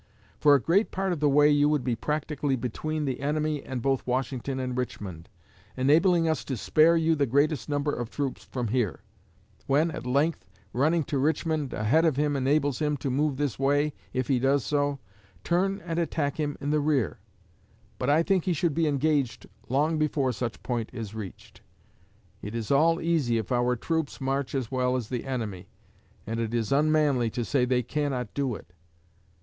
[0.39, 3.83] For a great part of the way you would be practically between the enemy and
[3.83, 5.29] both Washington and Richmond,
[5.77, 9.01] enabling us to spare you the greatest number of troops from here.
[9.67, 10.43] When, at length,
[10.73, 14.65] running to Richmond ahead of him enables him to move this way, if he does
[14.65, 14.97] so,
[15.43, 17.19] turn and attack him in the rear.
[17.99, 21.61] But I think he should be engaged long before such point is reached.
[22.41, 25.67] It is all easy if our troops march as well as the enemy,
[26.25, 28.73] and it is unmanly to say they cannot do it.